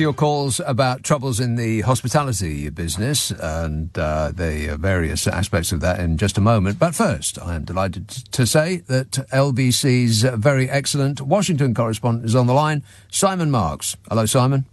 [0.00, 5.82] for your calls about troubles in the hospitality business and uh, the various aspects of
[5.82, 6.78] that in just a moment.
[6.78, 12.46] But first, I am delighted to say that LBC's very excellent Washington correspondent is on
[12.46, 13.98] the line, Simon Marks.
[14.08, 14.64] Hello, Simon.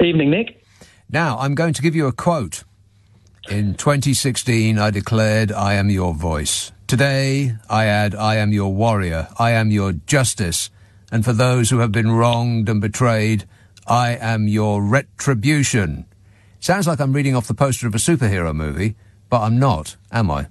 [0.00, 0.60] Evening, Nick.
[1.08, 2.64] Now, I'm going to give you a quote.
[3.48, 6.72] In 2016, I declared, I am your voice.
[6.88, 9.28] Today, I add, I am your warrior.
[9.38, 10.68] I am your justice.
[11.12, 13.44] And for those who have been wronged and betrayed,
[13.86, 16.06] I am your retribution.
[16.60, 18.94] Sounds like I'm reading off the poster of a superhero movie,
[19.28, 20.46] but I'm not, am I?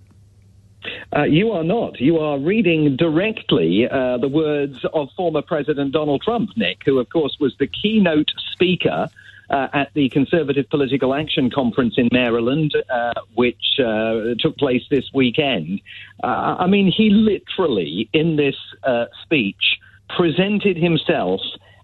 [1.15, 1.99] Uh, you are not.
[1.99, 7.09] You are reading directly uh, the words of former President Donald Trump, Nick, who, of
[7.09, 9.07] course, was the keynote speaker
[9.49, 15.05] uh, at the Conservative Political Action Conference in Maryland, uh, which uh, took place this
[15.13, 15.81] weekend.
[16.23, 19.79] Uh, I mean, he literally, in this uh, speech,
[20.17, 21.41] presented himself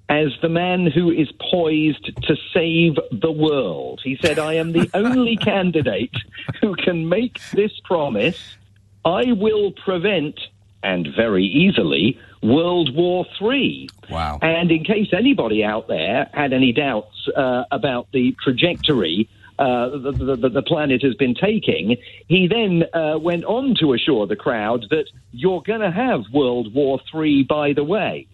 [0.09, 4.02] as the man who is poised to save the world.
[4.03, 6.15] He said, I am the only candidate
[6.62, 8.57] who can make this promise.
[9.04, 10.40] I will prevent,
[10.82, 13.90] and very easily, World War III.
[14.09, 14.40] Wow.
[14.41, 19.29] And in case anybody out there had any doubts uh, about the trajectory
[19.60, 24.27] uh, the, the, the, planet has been taking, he then uh, went on to assure
[24.27, 28.28] the crowd that you're going to have World War III, by the way.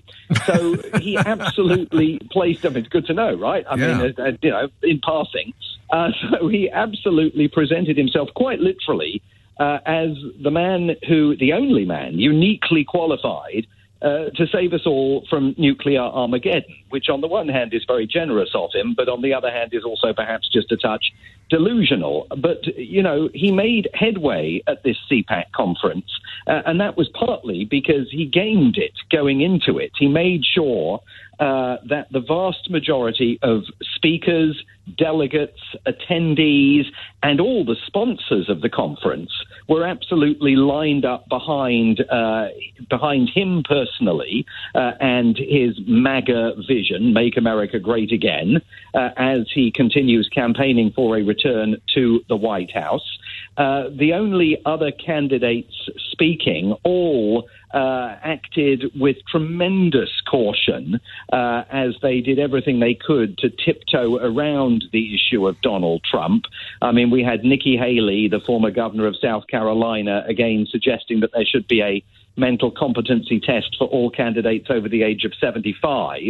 [0.46, 2.66] So he absolutely placed.
[2.66, 3.66] I mean, it's good to know, right?
[3.70, 3.98] I yeah.
[3.98, 5.54] mean, uh, uh, you know, in passing.
[5.90, 9.22] Uh, so he absolutely presented himself quite literally
[9.60, 10.10] uh, as
[10.42, 13.68] the man who, the only man, uniquely qualified
[14.04, 18.06] uh, to save us all from nuclear Armageddon, which on the one hand is very
[18.06, 21.06] generous of him, but on the other hand is also perhaps just a touch
[21.50, 22.28] delusional.
[22.30, 26.12] But, you know, he made headway at this CPAC conference,
[26.48, 29.92] uh, and that was partly because he gamed it going into it.
[29.98, 31.00] He made sure
[31.40, 33.64] uh, that the vast majority of
[33.96, 34.62] speakers,
[34.98, 36.86] delegates, attendees,
[37.22, 39.32] and all the sponsors of the conference
[39.68, 42.48] were absolutely lined up behind uh,
[42.90, 44.46] behind him personally
[44.76, 48.62] uh, and his MAGA vision, "Make America Great Again,"
[48.94, 53.18] uh, as he continues campaigning for a return to the White House.
[53.58, 61.00] Uh, the only other candidates speaking all uh, acted with tremendous caution
[61.32, 66.46] uh, as they did everything they could to tiptoe around the issue of Donald Trump.
[66.82, 71.32] I mean, we had Nikki Haley, the former governor of South Carolina, again suggesting that
[71.34, 72.04] there should be a
[72.36, 76.22] mental competency test for all candidates over the age of 75.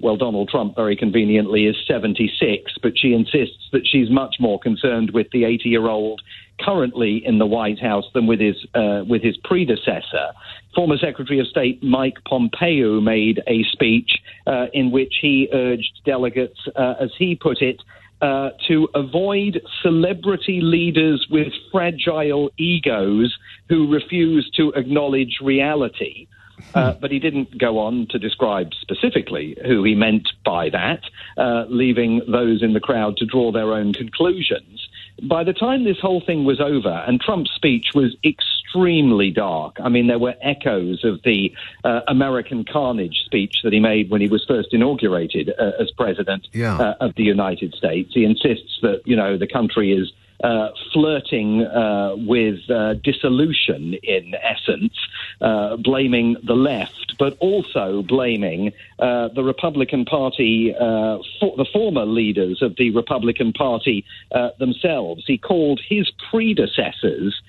[0.00, 5.12] Well, Donald Trump very conveniently is 76, but she insists that she's much more concerned
[5.12, 6.20] with the 80 year old
[6.60, 10.32] currently in the White House than with his uh, with his predecessor.
[10.76, 14.10] Former Secretary of State Mike Pompeo made a speech
[14.46, 17.80] uh, in which he urged delegates, uh, as he put it,
[18.20, 23.34] uh, to avoid celebrity leaders with fragile egos
[23.70, 26.26] who refuse to acknowledge reality.
[26.74, 31.00] Uh, but he didn't go on to describe specifically who he meant by that,
[31.38, 34.75] uh, leaving those in the crowd to draw their own conclusions.
[35.22, 39.76] By the time this whole thing was over, and Trump's speech was extremely dark.
[39.80, 41.52] I mean, there were echoes of the
[41.84, 46.48] uh, American carnage speech that he made when he was first inaugurated uh, as president
[46.52, 46.76] yeah.
[46.76, 48.10] Uh, of the United States.
[48.12, 50.12] He insists that, you know, the country is
[50.44, 54.92] uh, flirting uh, with uh, dissolution in essence,
[55.40, 62.06] uh, blaming the left, but also blaming uh, the Republican Party, uh, for the former
[62.06, 64.04] leaders of the Republican Party
[64.58, 65.24] themselves.
[65.26, 67.40] He called his predecessors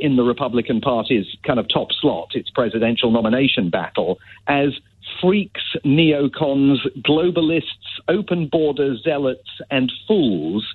[0.00, 4.78] in the Republican Party's kind of top slot, its presidential nomination battle, as
[5.20, 7.64] freaks, neocons, globalists,
[8.08, 10.66] open border zealots, and fools.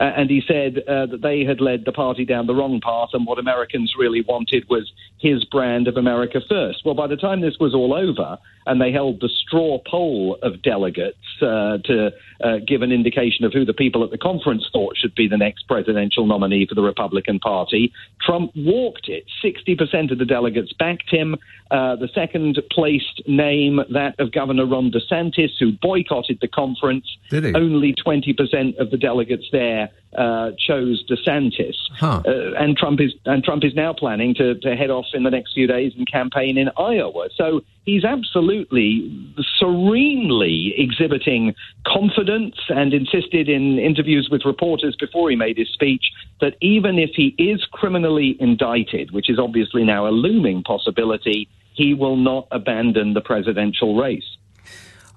[0.00, 3.10] Uh, and he said uh, that they had led the party down the wrong path,
[3.12, 4.90] and what Americans really wanted was
[5.22, 6.80] his brand of America first.
[6.84, 10.62] Well, by the time this was all over, and they held the straw poll of
[10.62, 12.10] delegates uh, to
[12.42, 15.36] uh, give an indication of who the people at the conference thought should be the
[15.36, 17.92] next presidential nominee for the Republican Party.
[18.20, 19.24] Trump walked it.
[19.44, 21.36] 60% of the delegates backed him.
[21.70, 27.06] Uh, the second placed name, that of Governor Ron DeSantis, who boycotted the conference.
[27.30, 27.54] Did he?
[27.54, 32.22] Only 20% of the delegates there uh, chose DeSantis, huh.
[32.26, 35.30] uh, and Trump is and Trump is now planning to, to head off in the
[35.30, 37.28] next few days and campaign in Iowa.
[37.34, 39.10] So he's absolutely
[39.58, 41.54] serenely exhibiting
[41.86, 46.04] confidence and insisted in interviews with reporters before he made his speech
[46.40, 51.94] that even if he is criminally indicted, which is obviously now a looming possibility, he
[51.94, 54.36] will not abandon the presidential race.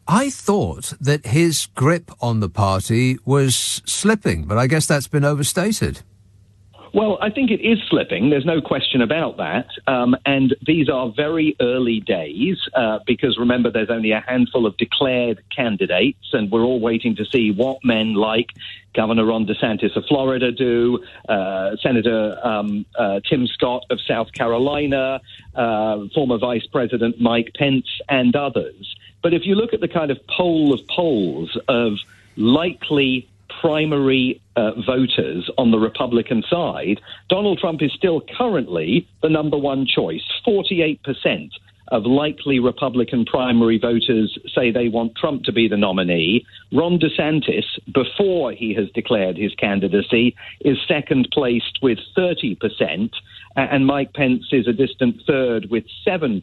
[0.08, 3.56] I thought that his grip on the party was
[3.86, 6.02] slipping, but I guess that's been overstated.
[6.96, 8.30] Well, I think it is slipping.
[8.30, 9.68] There's no question about that.
[9.86, 14.78] Um, and these are very early days uh, because remember, there's only a handful of
[14.78, 18.52] declared candidates, and we're all waiting to see what men like
[18.94, 25.20] Governor Ron DeSantis of Florida do, uh, Senator um, uh, Tim Scott of South Carolina,
[25.54, 28.96] uh, former Vice President Mike Pence, and others.
[29.22, 31.94] But if you look at the kind of poll of polls of
[32.38, 33.28] likely
[33.62, 39.86] primary uh, voters on the Republican side, Donald Trump is still currently the number one
[39.86, 40.22] choice.
[40.46, 41.50] 48%
[41.90, 46.46] of likely Republican primary voters say they want Trump to be the nominee.
[46.72, 53.12] Ron DeSantis, before he has declared his candidacy, is second placed with 30%,
[53.56, 56.42] and Mike Pence is a distant third with 7%.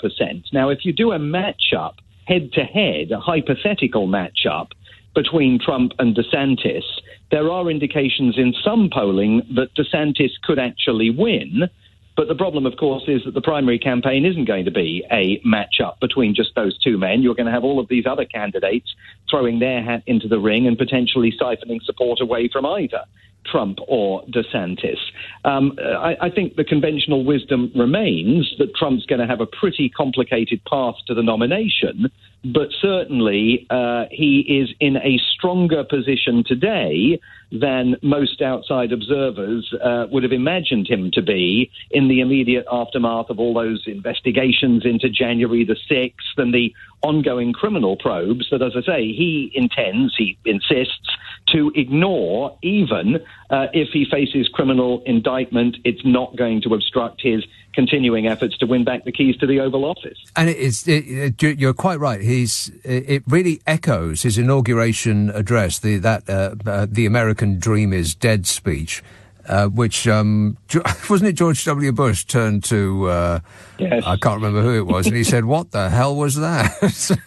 [0.53, 1.95] Now, if you do a matchup
[2.33, 4.69] head to head, a hypothetical matchup,
[5.15, 6.85] between Trump and DeSantis,
[7.31, 11.69] there are indications in some polling that DeSantis could actually win.
[12.17, 15.41] But the problem, of course, is that the primary campaign isn't going to be a
[15.47, 17.23] matchup between just those two men.
[17.23, 18.95] You're going to have all of these other candidates
[19.31, 23.05] throwing their hat into the ring and potentially siphoning support away from either.
[23.45, 24.99] Trump or DeSantis.
[25.45, 29.89] Um, I, I, think the conventional wisdom remains that Trump's going to have a pretty
[29.89, 32.11] complicated path to the nomination,
[32.45, 37.21] but certainly uh, he is in a stronger position today
[37.53, 43.29] than most outside observers uh, would have imagined him to be in the immediate aftermath
[43.29, 48.73] of all those investigations into January the 6th and the ongoing criminal probes that, as
[48.77, 51.17] I say, he intends, he insists,
[51.49, 53.17] to ignore even
[53.51, 55.77] uh, if he faces criminal indictment.
[55.85, 57.45] It's not going to obstruct his
[57.75, 60.19] continuing efforts to win back the keys to the Oval Office.
[60.37, 62.21] And it is, it, it, you're quite right.
[62.21, 67.07] He's, it really echoes his inauguration address, the, that, uh, uh, the
[67.43, 69.03] American dream is dead speech.
[69.49, 70.57] Uh, which um,
[71.11, 71.91] wasn't it George W.
[71.91, 73.41] Bush turned to uh,
[73.77, 74.05] yes.
[74.07, 76.71] I can't remember who it was, and he said, "What the hell was that?"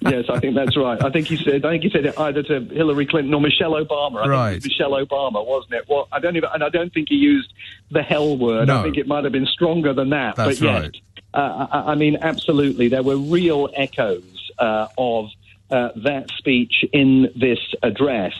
[0.00, 1.00] yes, I think that's right.
[1.00, 3.74] I think he said I think he said it either to Hillary Clinton or Michelle
[3.74, 4.24] Obama.
[4.24, 5.84] I right, Michelle Obama, wasn't it?
[5.88, 7.52] Well, I don't even, and I don't think he used
[7.88, 8.66] the hell word.
[8.66, 8.80] No.
[8.80, 10.34] I think it might have been stronger than that.
[10.34, 10.96] That's but right.
[11.34, 15.30] uh, I, I, mean, absolutely, there were real echoes uh, of
[15.70, 18.34] uh, that speech in this address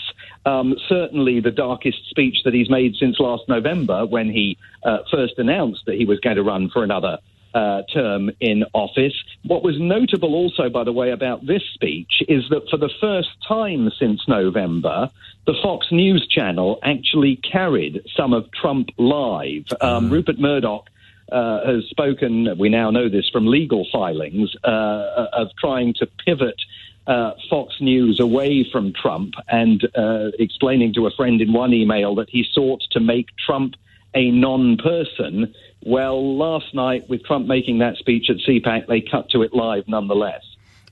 [0.47, 5.35] um, certainly the darkest speech that he's made since last November when he uh, first
[5.39, 7.19] announced that he was going to run for another
[7.55, 9.15] uh, term in office.
[9.45, 13.29] What was notable also, by the way, about this speech is that for the first
[13.47, 15.11] time since November,
[15.47, 19.67] the Fox News channel actually carried some of Trump live.
[19.81, 20.13] Um, mm.
[20.13, 20.91] Rupert Murdoch
[21.31, 26.61] uh, has spoken, we now know this from legal filings, uh, of trying to pivot
[27.07, 32.15] uh, Fox News away from Trump and uh, explaining to a friend in one email
[32.17, 33.75] that he sought to make Trump
[34.15, 35.55] a non person.
[35.85, 39.85] Well, last night, with Trump making that speech at CPAC, they cut to it live
[39.87, 40.43] nonetheless.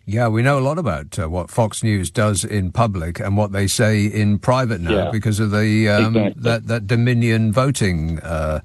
[0.05, 3.53] Yeah, we know a lot about uh, what Fox News does in public and what
[3.53, 6.43] they say in private now yeah, because of the um, exactly.
[6.43, 8.61] that, that Dominion voting uh,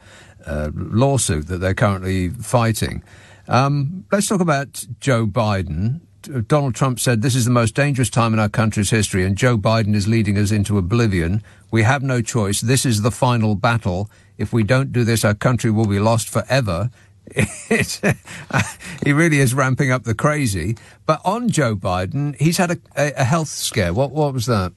[0.46, 3.04] uh, lawsuit that they're currently fighting.
[3.48, 6.02] Um, let's talk about Joe Biden.
[6.48, 9.58] Donald Trump said this is the most dangerous time in our country's history, and Joe
[9.58, 11.44] Biden is leading us into oblivion.
[11.72, 12.62] We have no choice.
[12.62, 14.10] This is the final battle.
[14.38, 16.90] If we don't do this, our country will be lost forever.
[19.04, 20.78] he really is ramping up the crazy.
[21.06, 23.94] But on Joe Biden, he's had a, a, health scare.
[23.94, 24.74] What, what was that?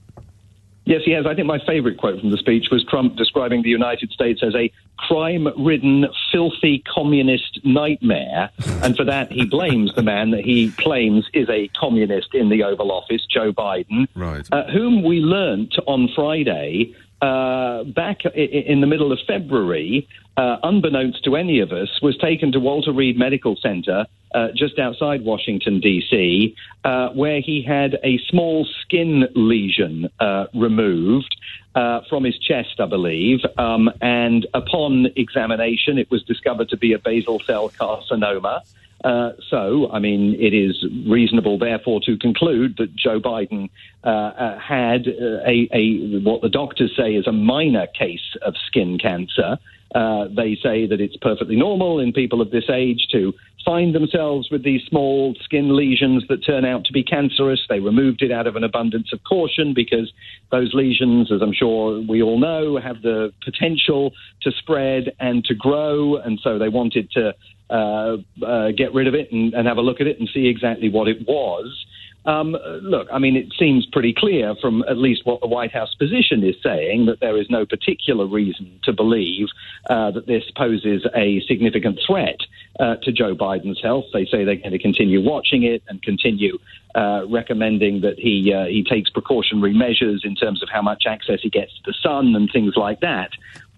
[0.84, 1.26] Yes, he has.
[1.26, 4.54] I think my favorite quote from the speech was Trump describing the United States as
[4.54, 8.50] a crime ridden, filthy communist nightmare.
[8.82, 12.64] And for that, he blames the man that he claims is a communist in the
[12.64, 14.46] Oval Office, Joe Biden, right.
[14.52, 20.08] uh, whom we learnt on Friday uh, back in the middle of February,
[20.40, 24.78] uh, unbeknownst to any of us, was taken to Walter Reed Medical Center uh, just
[24.78, 31.36] outside Washington, D.C., uh, where he had a small skin lesion uh, removed.
[31.72, 33.38] Uh, from his chest, I believe.
[33.56, 38.62] Um, and upon examination, it was discovered to be a basal cell carcinoma.
[39.04, 43.70] Uh, so, I mean, it is reasonable, therefore, to conclude that Joe Biden
[44.02, 48.98] uh, uh, had a, a, what the doctors say is a minor case of skin
[48.98, 49.56] cancer.
[49.94, 53.32] Uh, they say that it's perfectly normal in people of this age to
[53.64, 57.60] find themselves with these small skin lesions that turn out to be cancerous.
[57.68, 60.12] They removed it out of an abundance of caution because
[60.50, 65.54] those lesions, as I'm sure we all know, have the potential to spread and to
[65.54, 66.16] grow.
[66.16, 67.34] And so they wanted to
[67.70, 70.48] uh, uh, get rid of it and, and, have a look at it and see
[70.48, 71.86] exactly what it was.
[72.26, 75.94] Um, look, I mean, it seems pretty clear from at least what the White House
[75.94, 79.48] position is saying that there is no particular reason to believe
[79.88, 82.36] uh, that this poses a significant threat
[82.78, 84.04] uh, to Joe Biden's health.
[84.12, 86.58] They say they're going to continue watching it and continue
[86.94, 91.40] uh, recommending that he uh, he takes precautionary measures in terms of how much access
[91.40, 93.30] he gets to the sun and things like that.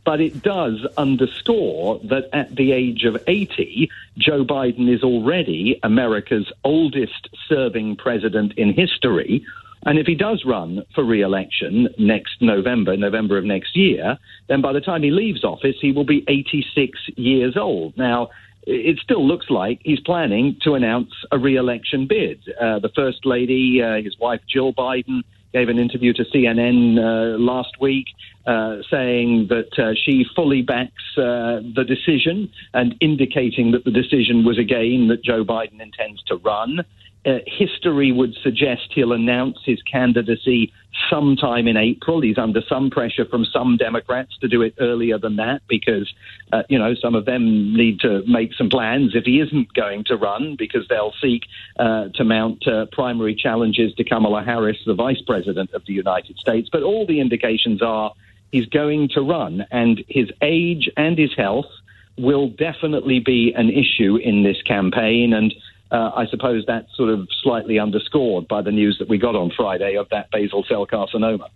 [0.04, 6.50] But it does underscore that at the age of 80, Joe Biden is already America's
[6.64, 9.44] oldest serving president in history.
[9.84, 14.18] And if he does run for re election next November, November of next year,
[14.48, 17.96] then by the time he leaves office, he will be 86 years old.
[17.96, 18.30] Now,
[18.64, 22.42] it still looks like he's planning to announce a re election bid.
[22.60, 27.38] Uh, the First Lady, uh, his wife Jill Biden, gave an interview to CNN uh,
[27.38, 28.06] last week
[28.46, 34.44] uh, saying that uh, she fully backs uh, the decision and indicating that the decision
[34.44, 36.84] was again that Joe Biden intends to run.
[37.24, 40.72] Uh, history would suggest he'll announce his candidacy
[41.08, 42.20] sometime in April.
[42.20, 46.12] He's under some pressure from some Democrats to do it earlier than that because,
[46.52, 50.04] uh, you know, some of them need to make some plans if he isn't going
[50.04, 51.44] to run because they'll seek
[51.78, 56.38] uh, to mount uh, primary challenges to Kamala Harris, the vice president of the United
[56.38, 56.68] States.
[56.72, 58.12] But all the indications are
[58.50, 61.70] he's going to run, and his age and his health
[62.18, 65.32] will definitely be an issue in this campaign.
[65.32, 65.54] And
[65.92, 69.52] uh, I suppose that's sort of slightly underscored by the news that we got on
[69.54, 71.48] Friday of that basal cell carcinoma.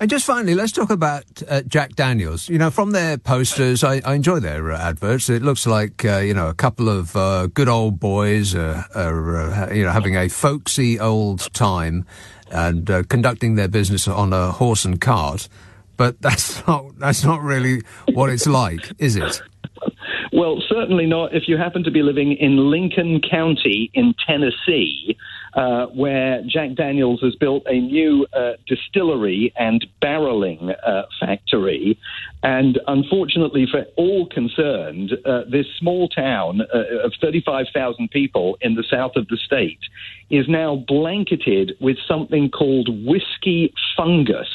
[0.00, 2.48] And just finally, let's talk about uh, Jack Daniels.
[2.48, 5.28] You know, from their posters, I, I enjoy their uh, adverts.
[5.28, 9.74] It looks like uh, you know a couple of uh, good old boys uh, are
[9.74, 12.06] you know having a folksy old time
[12.50, 15.48] and conducting their business on a horse and cart.
[15.98, 17.82] But that's not that's not really
[18.14, 19.42] what it's like, is it?
[20.32, 25.16] Well, certainly not if you happen to be living in Lincoln County in Tennessee,
[25.54, 31.98] uh, where Jack Daniels has built a new uh, distillery and barreling uh, factory.
[32.44, 38.84] And unfortunately for all concerned, uh, this small town uh, of 35,000 people in the
[38.88, 39.80] south of the state
[40.30, 44.48] is now blanketed with something called whiskey fungus.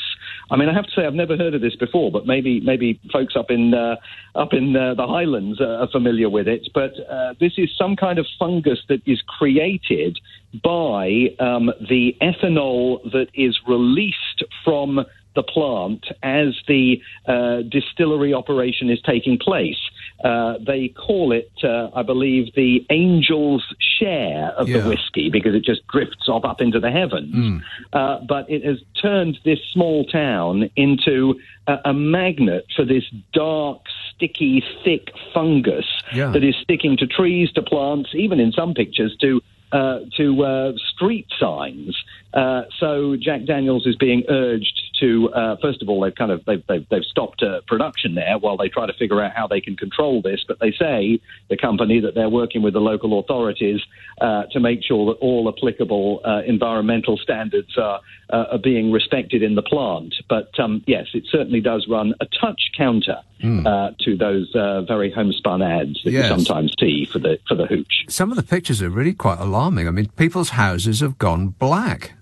[0.51, 2.99] I mean, I have to say I've never heard of this before, but maybe maybe
[3.11, 3.95] folks up in uh,
[4.35, 6.67] up in uh, the Highlands are familiar with it.
[6.73, 10.19] But uh, this is some kind of fungus that is created
[10.63, 18.89] by um, the ethanol that is released from the plant as the uh, distillery operation
[18.89, 19.79] is taking place.
[20.24, 23.63] Uh, they call it, uh, I believe, the angel's
[24.00, 24.79] share of yeah.
[24.79, 27.36] the whiskey because it just drifts off up into the heavens.
[27.36, 27.62] Mm.
[27.93, 33.03] Uh, but it has turned this small town into a, a magnet for this
[33.34, 33.81] dark,
[34.15, 36.31] sticky, thick fungus yeah.
[36.31, 39.41] that is sticking to trees, to plants, even in some pictures to
[39.72, 41.98] uh, to uh, street signs.
[42.34, 46.43] Uh, so Jack Daniels is being urged to, uh, first of all, they've kind of
[46.45, 49.61] they've they've, they've stopped uh, production there while they try to figure out how they
[49.61, 50.43] can control this.
[50.47, 53.81] But they say the company that they're working with the local authorities
[54.21, 59.43] uh, to make sure that all applicable uh, environmental standards are uh, are being respected
[59.43, 60.15] in the plant.
[60.29, 63.97] But um, yes, it certainly does run a touch counter mm.
[63.99, 64.51] to those
[64.87, 66.23] very homespun ads that yes.
[66.23, 68.05] you sometimes see for the for the hooch.
[68.09, 69.87] Some of the pictures are really quite alarming.
[69.87, 72.13] I mean, people's houses have gone black.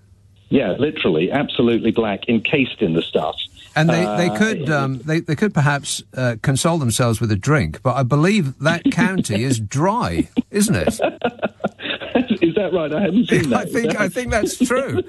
[0.48, 3.36] Yeah, literally, absolutely black, encased in the stuff.
[3.76, 7.36] And they, they uh, could um, they, they could perhaps uh, console themselves with a
[7.36, 10.88] drink, but I believe that county is dry, isn't it?
[12.42, 12.92] is that right?
[12.92, 13.66] I haven't seen that.
[13.66, 15.02] I think I think that's true.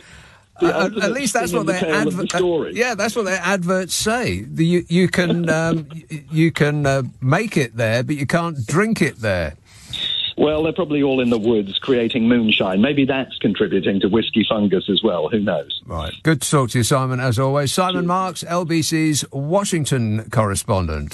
[0.61, 4.41] Uh, at least that's what their adver- the yeah, that's what their adverts say.
[4.43, 5.87] The, you, you can um,
[6.31, 9.55] you can uh, make it there, but you can't drink it there.
[10.37, 12.81] Well, they're probably all in the woods creating moonshine.
[12.81, 15.29] Maybe that's contributing to whiskey fungus as well.
[15.29, 15.81] Who knows?
[15.85, 16.13] Right.
[16.23, 17.73] Good to talk to you, Simon, as always.
[17.73, 21.13] Simon Marks, LBC's Washington correspondent.